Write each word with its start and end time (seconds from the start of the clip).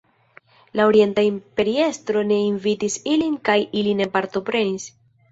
La 0.77 0.85
orienta 0.91 1.25
imperiestro 1.33 2.23
ne 2.29 2.37
invitis 2.45 2.95
ilin 3.11 3.35
kaj 3.49 3.57
ili 3.83 3.93
ne 3.99 4.09
partoprenis. 4.17 4.89